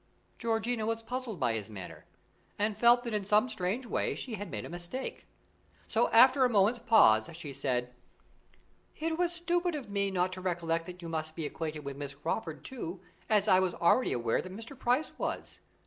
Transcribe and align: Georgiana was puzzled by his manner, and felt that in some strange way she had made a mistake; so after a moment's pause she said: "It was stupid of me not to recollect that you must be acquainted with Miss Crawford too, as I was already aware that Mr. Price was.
Georgiana 0.39 0.87
was 0.87 1.03
puzzled 1.03 1.39
by 1.39 1.53
his 1.53 1.69
manner, 1.69 2.05
and 2.57 2.75
felt 2.75 3.03
that 3.03 3.13
in 3.13 3.23
some 3.23 3.47
strange 3.47 3.85
way 3.85 4.15
she 4.15 4.33
had 4.33 4.49
made 4.49 4.65
a 4.65 4.67
mistake; 4.67 5.27
so 5.87 6.09
after 6.09 6.43
a 6.43 6.49
moment's 6.49 6.79
pause 6.79 7.29
she 7.35 7.53
said: 7.53 7.93
"It 8.97 9.19
was 9.19 9.31
stupid 9.31 9.75
of 9.75 9.91
me 9.91 10.09
not 10.09 10.33
to 10.33 10.41
recollect 10.41 10.87
that 10.87 11.03
you 11.03 11.07
must 11.07 11.35
be 11.35 11.45
acquainted 11.45 11.85
with 11.85 11.97
Miss 11.97 12.15
Crawford 12.15 12.65
too, 12.65 12.99
as 13.29 13.47
I 13.47 13.59
was 13.59 13.75
already 13.75 14.11
aware 14.11 14.41
that 14.41 14.51
Mr. 14.51 14.75
Price 14.75 15.11
was. 15.19 15.59